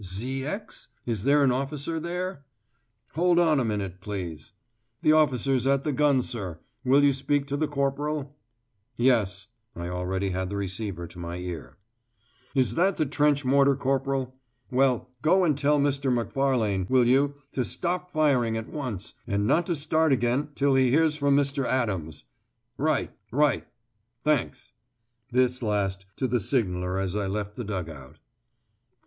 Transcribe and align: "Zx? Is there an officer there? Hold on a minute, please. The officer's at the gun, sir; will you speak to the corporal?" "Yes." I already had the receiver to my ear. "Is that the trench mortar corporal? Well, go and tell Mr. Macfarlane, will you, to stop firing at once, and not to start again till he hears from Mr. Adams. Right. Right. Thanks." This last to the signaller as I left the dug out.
"Zx? 0.03 0.87
Is 1.05 1.25
there 1.25 1.43
an 1.43 1.51
officer 1.51 1.99
there? 1.99 2.43
Hold 3.13 3.37
on 3.37 3.59
a 3.59 3.63
minute, 3.63 4.01
please. 4.01 4.51
The 5.03 5.11
officer's 5.11 5.67
at 5.67 5.83
the 5.83 5.91
gun, 5.93 6.23
sir; 6.23 6.57
will 6.83 7.03
you 7.03 7.13
speak 7.13 7.45
to 7.49 7.55
the 7.55 7.67
corporal?" 7.67 8.35
"Yes." 8.97 9.49
I 9.75 9.89
already 9.89 10.31
had 10.31 10.49
the 10.49 10.55
receiver 10.57 11.05
to 11.05 11.19
my 11.19 11.35
ear. 11.37 11.77
"Is 12.55 12.73
that 12.73 12.97
the 12.97 13.05
trench 13.05 13.45
mortar 13.45 13.75
corporal? 13.75 14.33
Well, 14.71 15.11
go 15.21 15.43
and 15.43 15.55
tell 15.55 15.79
Mr. 15.79 16.11
Macfarlane, 16.11 16.87
will 16.89 17.05
you, 17.05 17.35
to 17.51 17.63
stop 17.63 18.09
firing 18.09 18.57
at 18.57 18.69
once, 18.69 19.13
and 19.27 19.45
not 19.45 19.67
to 19.67 19.75
start 19.75 20.11
again 20.11 20.49
till 20.55 20.73
he 20.73 20.89
hears 20.89 21.15
from 21.15 21.35
Mr. 21.35 21.67
Adams. 21.67 22.23
Right. 22.75 23.11
Right. 23.29 23.67
Thanks." 24.23 24.71
This 25.31 25.61
last 25.61 26.07
to 26.15 26.27
the 26.27 26.39
signaller 26.39 26.97
as 26.97 27.15
I 27.15 27.27
left 27.27 27.55
the 27.55 27.63
dug 27.63 27.87
out. 27.87 28.17